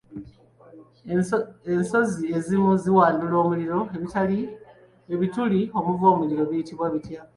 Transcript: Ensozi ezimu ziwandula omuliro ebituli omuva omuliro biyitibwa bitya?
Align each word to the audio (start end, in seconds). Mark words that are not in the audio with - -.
Ensozi 1.75 2.23
ezimu 2.37 2.71
ziwandula 2.83 3.35
omuliro 3.43 3.79
ebituli 5.13 5.61
omuva 5.79 6.05
omuliro 6.13 6.43
biyitibwa 6.49 6.87
bitya? 6.93 7.21